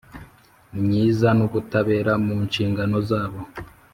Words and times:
Myiza 0.81 1.27
n 1.37 1.39
ubutabera 1.47 2.13
mu 2.25 2.35
nshingano 2.45 2.97
zabo 3.09 3.39